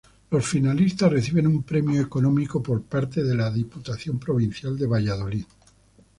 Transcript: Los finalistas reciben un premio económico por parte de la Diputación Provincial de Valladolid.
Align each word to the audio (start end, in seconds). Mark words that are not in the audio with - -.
Los 0.31 0.47
finalistas 0.47 1.11
reciben 1.11 1.45
un 1.45 1.61
premio 1.61 2.01
económico 2.01 2.63
por 2.63 2.81
parte 2.81 3.21
de 3.23 3.35
la 3.35 3.51
Diputación 3.51 4.17
Provincial 4.17 4.75
de 4.75 4.87
Valladolid. 4.87 5.45